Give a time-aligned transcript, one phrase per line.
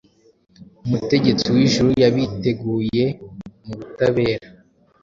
[0.85, 3.05] Umutegetsi wijuru yabiteguye
[3.65, 4.47] mubutabera